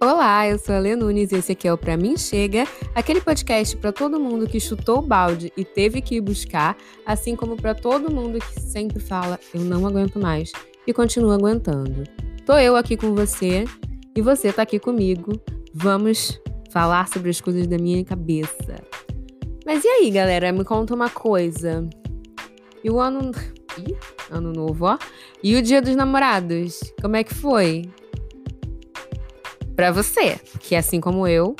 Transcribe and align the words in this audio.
Olá, 0.00 0.46
eu 0.46 0.60
sou 0.60 0.76
a 0.76 0.78
Lê 0.78 0.94
Nunes 0.94 1.32
e 1.32 1.34
esse 1.34 1.50
aqui 1.50 1.66
é 1.66 1.72
o 1.72 1.76
Pra 1.76 1.96
Mim 1.96 2.16
Chega, 2.16 2.68
aquele 2.94 3.20
podcast 3.20 3.76
para 3.78 3.90
todo 3.90 4.20
mundo 4.20 4.46
que 4.46 4.60
chutou 4.60 5.00
o 5.00 5.02
balde 5.02 5.52
e 5.56 5.64
teve 5.64 6.00
que 6.00 6.14
ir 6.14 6.20
buscar, 6.20 6.76
assim 7.04 7.34
como 7.34 7.56
para 7.56 7.74
todo 7.74 8.08
mundo 8.08 8.38
que 8.38 8.60
sempre 8.60 9.00
fala 9.00 9.40
eu 9.52 9.60
não 9.62 9.84
aguento 9.84 10.20
mais 10.20 10.52
e 10.86 10.92
continua 10.92 11.34
aguentando. 11.34 12.04
Tô 12.46 12.56
eu 12.56 12.76
aqui 12.76 12.96
com 12.96 13.12
você 13.12 13.64
e 14.16 14.22
você 14.22 14.52
tá 14.52 14.62
aqui 14.62 14.78
comigo. 14.78 15.32
Vamos 15.74 16.40
falar 16.70 17.08
sobre 17.08 17.30
as 17.30 17.40
coisas 17.40 17.66
da 17.66 17.76
minha 17.76 18.04
cabeça. 18.04 18.76
Mas 19.66 19.82
e 19.84 19.88
aí, 19.88 20.10
galera? 20.12 20.52
Me 20.52 20.64
conta 20.64 20.94
uma 20.94 21.10
coisa. 21.10 21.88
E 22.84 22.88
o 22.88 23.00
ano. 23.00 23.32
Ih, 23.76 23.96
ano 24.30 24.52
novo, 24.52 24.86
ó. 24.86 24.98
E 25.42 25.56
o 25.56 25.62
dia 25.62 25.82
dos 25.82 25.96
namorados? 25.96 26.80
Como 27.02 27.16
é 27.16 27.24
que 27.24 27.34
foi? 27.34 27.82
Pra 29.78 29.92
você, 29.92 30.40
que 30.58 30.74
assim 30.74 31.00
como 31.00 31.24
eu, 31.28 31.54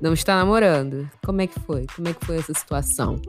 não 0.00 0.14
está 0.14 0.34
namorando. 0.34 1.08
Como 1.24 1.42
é 1.42 1.46
que 1.46 1.60
foi? 1.60 1.86
Como 1.94 2.08
é 2.08 2.12
que 2.12 2.26
foi 2.26 2.38
essa 2.38 2.52
situação? 2.52 3.22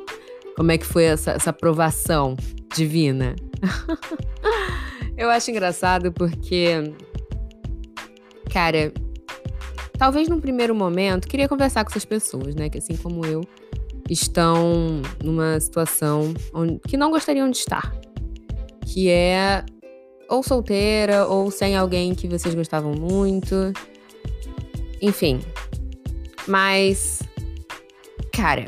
Como 0.56 0.72
é 0.72 0.78
que 0.80 0.88
foi 0.88 1.04
essa, 1.04 1.34
essa 1.34 1.52
aprovação 1.52 2.36
divina? 2.76 3.36
eu 5.16 5.30
acho 5.30 5.52
engraçado 5.52 6.12
porque, 6.12 6.96
cara, 8.52 8.92
talvez 10.00 10.28
num 10.28 10.42
primeiro 10.42 10.74
momento, 10.74 11.28
queria 11.28 11.48
conversar 11.48 11.84
com 11.86 11.92
essas 11.92 12.04
pessoas, 12.04 12.56
né? 12.56 12.70
Que 12.70 12.80
assim 12.80 12.96
como 12.96 13.24
eu, 13.28 13.42
estão 14.10 15.04
numa 15.24 15.60
situação 15.60 16.34
onde, 16.56 16.80
que 16.80 16.98
não 16.98 17.12
gostariam 17.12 17.52
de 17.52 17.58
estar. 17.58 17.94
Que 18.84 19.12
é 19.12 19.64
ou 20.28 20.42
solteira 20.42 21.28
ou 21.28 21.52
sem 21.52 21.76
alguém 21.76 22.16
que 22.16 22.28
vocês 22.28 22.56
gostavam 22.56 22.94
muito 22.94 23.72
enfim. 25.04 25.42
Mas. 26.48 27.22
Cara, 28.34 28.66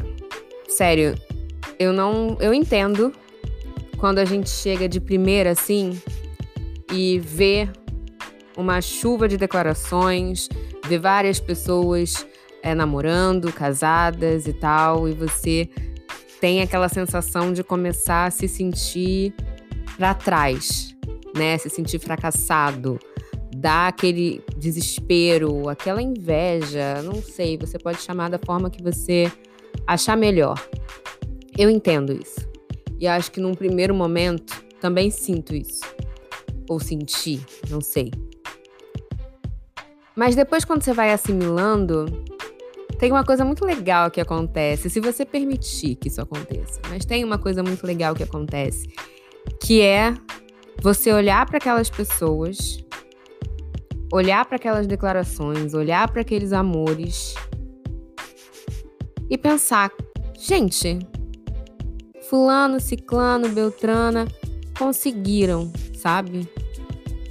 sério, 0.67 1.16
eu 1.80 1.92
não. 1.92 2.38
Eu 2.39 2.53
entendo 2.53 3.11
quando 3.97 4.19
a 4.19 4.25
gente 4.25 4.50
chega 4.50 4.88
de 4.88 5.00
primeira 5.00 5.52
assim 5.52 6.00
e 6.92 7.17
vê 7.19 7.67
uma 8.55 8.81
chuva 8.81 9.27
de 9.27 9.38
declarações, 9.38 10.47
vê 10.88 11.00
várias 11.00 11.39
pessoas 11.39 12.25
é, 12.61 12.75
namorando, 12.75 13.52
casadas 13.52 14.45
e 14.45 14.53
tal, 14.53 15.09
e 15.09 15.14
você 15.14 15.70
tem 16.39 16.61
aquela 16.61 16.89
sensação 16.89 17.52
de 17.52 17.64
começar 17.64 18.25
a 18.25 18.31
se 18.31 18.47
sentir 18.47 19.33
para 19.97 20.14
trás, 20.14 20.95
né? 21.36 21.58
Se 21.58 21.70
sentir 21.70 21.99
fracassado 21.99 22.99
dá 23.56 23.88
aquele 23.88 24.44
desespero, 24.58 25.70
aquela 25.70 26.02
inveja, 26.02 27.02
não 27.03 27.22
sei, 27.22 27.58
você 27.58 27.78
pode 27.78 28.02
chamar 28.02 28.30
da 28.30 28.38
forma 28.38 28.70
que 28.70 28.84
você 28.84 29.31
achar 29.88 30.17
melhor. 30.17 30.61
Eu 31.58 31.70
entendo 31.70 32.11
isso. 32.11 32.48
E 33.00 33.08
acho 33.08 33.31
que 33.31 33.39
num 33.39 33.53
primeiro 33.53 33.94
momento 33.94 34.64
também 34.81 35.09
sinto 35.09 35.56
isso. 35.56 35.81
Ou 36.70 36.80
senti, 36.80 37.42
não 37.70 37.80
sei. 37.80 38.11
Mas 40.16 40.36
depois, 40.36 40.64
quando 40.64 40.81
você 40.81 40.94
vai 40.94 41.11
assimilando, 41.11 42.06
tem 42.98 43.11
uma 43.11 43.23
coisa 43.23 43.44
muito 43.44 43.66
legal 43.66 44.09
que 44.09 44.22
acontece, 44.22 44.89
se 44.89 45.00
você 45.00 45.26
permitir 45.26 45.95
que 45.95 46.08
isso 46.08 46.22
aconteça. 46.22 46.80
Mas 46.89 47.06
tem 47.06 47.23
uma 47.23 47.38
coisa 47.38 47.61
muito 47.61 47.86
legal 47.86 48.16
que 48.16 48.23
acontece, 48.23 48.88
que 49.61 49.81
é 49.81 50.14
você 50.81 51.11
olhar 51.11 51.45
para 51.45 51.58
aquelas 51.58 51.89
pessoas 51.89 52.84
olhar 54.11 54.45
para 54.45 54.58
aquelas 54.58 54.88
declarações, 54.88 55.73
olhar 55.73 56.09
para 56.11 56.22
aqueles 56.22 56.53
amores 56.53 57.33
e 59.30 59.38
pensar: 59.38 59.92
gente, 60.38 60.99
Fulano, 62.30 62.80
Ciclano, 62.80 63.49
Beltrana 63.49 64.27
conseguiram, 64.77 65.71
sabe? 65.95 66.48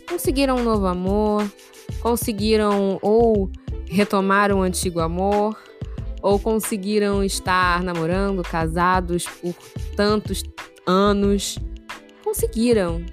Conseguiram 0.08 0.56
um 0.56 0.64
novo 0.64 0.86
amor, 0.86 1.44
conseguiram 2.00 2.98
ou 3.02 3.50
retomar 3.86 4.52
um 4.52 4.62
antigo 4.62 5.00
amor, 5.00 5.58
ou 6.22 6.38
conseguiram 6.38 7.22
estar 7.22 7.82
namorando, 7.82 8.42
casados 8.42 9.26
por 9.26 9.54
tantos 9.96 10.42
anos. 10.86 11.58
Conseguiram. 12.22 13.04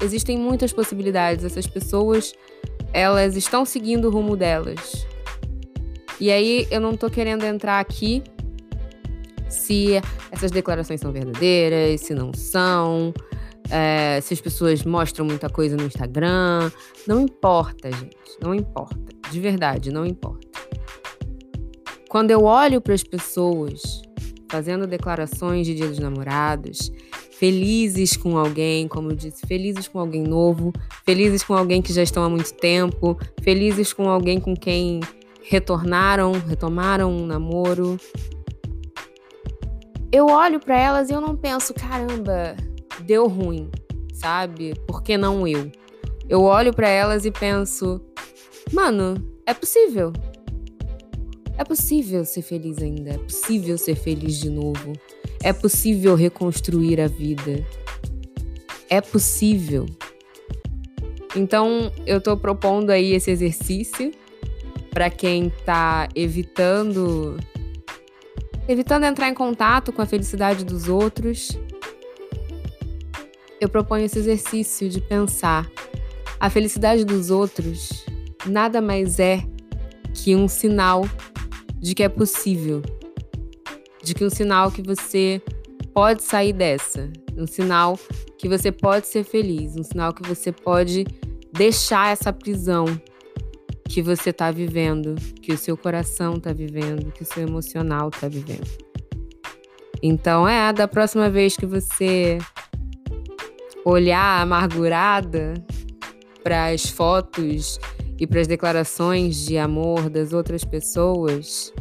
Existem 0.00 0.38
muitas 0.38 0.72
possibilidades. 0.72 1.44
Essas 1.44 1.66
pessoas 1.66 2.34
elas 2.94 3.36
estão 3.36 3.64
seguindo 3.64 4.06
o 4.06 4.10
rumo 4.10 4.36
delas. 4.36 5.04
E 6.20 6.30
aí 6.30 6.66
eu 6.70 6.80
não 6.80 6.96
tô 6.96 7.10
querendo 7.10 7.44
entrar 7.44 7.80
aqui 7.80 8.22
se 9.48 10.00
essas 10.30 10.52
declarações 10.52 11.00
são 11.00 11.10
verdadeiras, 11.12 12.02
se 12.02 12.14
não 12.14 12.32
são, 12.32 13.12
é, 13.68 14.20
se 14.22 14.32
as 14.32 14.40
pessoas 14.40 14.84
mostram 14.84 15.26
muita 15.26 15.50
coisa 15.50 15.76
no 15.76 15.84
Instagram. 15.84 16.70
Não 17.06 17.20
importa, 17.20 17.90
gente. 17.90 18.16
Não 18.40 18.54
importa. 18.54 19.12
De 19.28 19.40
verdade, 19.40 19.90
não 19.90 20.06
importa. 20.06 20.46
Quando 22.08 22.30
eu 22.30 22.44
olho 22.44 22.80
para 22.80 22.94
as 22.94 23.02
pessoas 23.02 24.02
fazendo 24.48 24.86
declarações 24.86 25.66
de 25.66 25.74
Dia 25.74 25.88
dos 25.88 25.98
Namorados, 25.98 26.92
felizes 27.38 28.16
com 28.16 28.38
alguém, 28.38 28.86
como 28.86 29.10
eu 29.10 29.16
disse, 29.16 29.46
felizes 29.46 29.88
com 29.88 29.98
alguém 29.98 30.22
novo, 30.22 30.72
felizes 31.04 31.42
com 31.42 31.54
alguém 31.54 31.82
que 31.82 31.92
já 31.92 32.02
estão 32.02 32.22
há 32.22 32.28
muito 32.28 32.52
tempo, 32.54 33.18
felizes 33.42 33.92
com 33.92 34.08
alguém 34.08 34.40
com 34.40 34.54
quem 34.54 35.00
retornaram, 35.42 36.32
retomaram 36.32 37.10
um 37.10 37.26
namoro. 37.26 37.98
Eu 40.12 40.26
olho 40.26 40.60
para 40.60 40.78
elas 40.78 41.10
e 41.10 41.12
eu 41.12 41.20
não 41.20 41.36
penso, 41.36 41.74
caramba, 41.74 42.56
deu 43.00 43.26
ruim, 43.26 43.68
sabe? 44.12 44.74
Por 44.86 45.02
que 45.02 45.16
não 45.16 45.46
eu? 45.46 45.70
Eu 46.28 46.42
olho 46.42 46.72
para 46.72 46.88
elas 46.88 47.24
e 47.24 47.30
penso, 47.30 48.00
mano, 48.72 49.14
é 49.44 49.52
possível. 49.52 50.12
É 51.56 51.64
possível 51.64 52.24
ser 52.24 52.42
feliz 52.42 52.78
ainda, 52.78 53.10
é 53.10 53.18
possível 53.18 53.78
ser 53.78 53.94
feliz 53.94 54.38
de 54.38 54.50
novo. 54.50 54.92
É 55.42 55.52
possível 55.52 56.14
reconstruir 56.14 57.00
a 57.00 57.06
vida. 57.06 57.64
É 58.88 59.00
possível. 59.00 59.86
Então, 61.36 61.92
eu 62.06 62.18
estou 62.18 62.36
propondo 62.36 62.90
aí 62.90 63.12
esse 63.12 63.30
exercício 63.30 64.12
para 64.90 65.10
quem 65.10 65.48
está 65.48 66.08
evitando 66.14 67.36
evitando 68.66 69.04
entrar 69.04 69.28
em 69.28 69.34
contato 69.34 69.92
com 69.92 70.00
a 70.00 70.06
felicidade 70.06 70.64
dos 70.64 70.88
outros. 70.88 71.50
Eu 73.60 73.68
proponho 73.68 74.06
esse 74.06 74.18
exercício 74.18 74.88
de 74.88 75.00
pensar 75.00 75.70
a 76.40 76.50
felicidade 76.50 77.04
dos 77.04 77.30
outros 77.30 78.04
nada 78.46 78.80
mais 78.80 79.18
é 79.18 79.42
que 80.12 80.36
um 80.36 80.48
sinal 80.48 81.08
de 81.84 81.94
que 81.94 82.02
é 82.02 82.08
possível. 82.08 82.80
De 84.02 84.14
que 84.14 84.24
um 84.24 84.30
sinal 84.30 84.70
que 84.70 84.80
você 84.80 85.42
pode 85.92 86.22
sair 86.22 86.54
dessa, 86.54 87.12
um 87.36 87.46
sinal 87.46 87.98
que 88.38 88.48
você 88.48 88.72
pode 88.72 89.06
ser 89.06 89.22
feliz, 89.22 89.76
um 89.76 89.82
sinal 89.82 90.14
que 90.14 90.26
você 90.26 90.50
pode 90.50 91.04
deixar 91.52 92.10
essa 92.10 92.32
prisão 92.32 92.86
que 93.86 94.00
você 94.00 94.30
está 94.30 94.50
vivendo, 94.50 95.14
que 95.42 95.52
o 95.52 95.58
seu 95.58 95.76
coração 95.76 96.36
está 96.36 96.54
vivendo, 96.54 97.12
que 97.12 97.22
o 97.22 97.26
seu 97.26 97.42
emocional 97.42 98.08
está 98.08 98.28
vivendo. 98.28 98.66
Então, 100.02 100.48
é, 100.48 100.72
da 100.72 100.88
próxima 100.88 101.28
vez 101.28 101.54
que 101.54 101.66
você 101.66 102.38
olhar 103.84 104.40
amargurada 104.40 105.52
para 106.42 106.68
as 106.68 106.86
fotos 106.86 107.78
e 108.18 108.26
para 108.26 108.40
as 108.40 108.46
declarações 108.46 109.36
de 109.44 109.58
amor 109.58 110.08
das 110.08 110.32
outras 110.32 110.64
pessoas, 110.64 111.72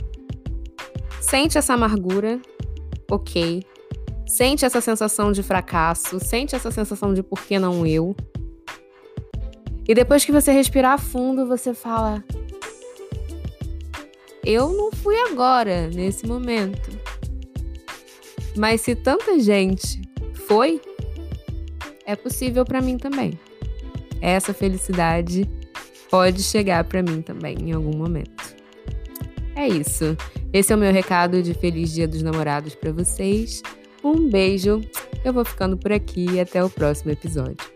Sente 1.23 1.57
essa 1.57 1.73
amargura, 1.73 2.39
ok. 3.09 3.63
Sente 4.27 4.65
essa 4.65 4.81
sensação 4.81 5.31
de 5.31 5.41
fracasso, 5.41 6.19
sente 6.19 6.53
essa 6.53 6.69
sensação 6.69 7.13
de 7.13 7.23
por 7.23 7.41
que 7.41 7.57
não 7.57 7.87
eu. 7.87 8.13
E 9.87 9.95
depois 9.95 10.25
que 10.25 10.33
você 10.33 10.51
respirar 10.51 10.99
fundo, 10.99 11.47
você 11.47 11.73
fala: 11.73 12.23
Eu 14.45 14.73
não 14.73 14.91
fui 14.91 15.15
agora, 15.21 15.87
nesse 15.87 16.27
momento. 16.27 16.91
Mas 18.55 18.81
se 18.81 18.93
tanta 18.93 19.39
gente 19.39 20.01
foi, 20.45 20.81
é 22.05 22.17
possível 22.17 22.65
para 22.65 22.81
mim 22.81 22.97
também. 22.97 23.39
Essa 24.21 24.53
felicidade 24.53 25.49
pode 26.13 26.43
chegar 26.43 26.83
para 26.83 27.01
mim 27.01 27.23
também 27.23 27.57
em 27.59 27.71
algum 27.71 27.97
momento. 27.97 28.55
É 29.55 29.67
isso. 29.67 30.15
Esse 30.53 30.71
é 30.71 30.75
o 30.75 30.79
meu 30.79 30.93
recado 30.93 31.41
de 31.41 31.55
Feliz 31.55 31.91
Dia 31.91 32.07
dos 32.07 32.21
Namorados 32.21 32.75
para 32.75 32.91
vocês. 32.91 33.63
Um 34.03 34.29
beijo. 34.29 34.79
Eu 35.25 35.33
vou 35.33 35.43
ficando 35.43 35.75
por 35.75 35.91
aqui 35.91 36.27
e 36.29 36.39
até 36.39 36.63
o 36.63 36.69
próximo 36.69 37.09
episódio. 37.09 37.72